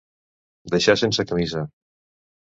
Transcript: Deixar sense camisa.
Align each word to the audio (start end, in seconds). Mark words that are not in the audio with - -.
Deixar 0.75 0.95
sense 1.01 1.25
camisa. 1.31 1.61